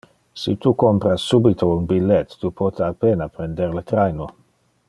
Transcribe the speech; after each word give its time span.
Si 0.43 0.53
tu 0.63 0.71
compra 0.83 1.11
subito 1.25 1.69
un 1.75 1.85
billet, 1.91 2.35
tu 2.41 2.53
pote 2.63 2.85
a 2.89 2.91
pena 3.07 3.31
prender 3.37 3.73
le 3.81 3.89
traino. 3.93 4.33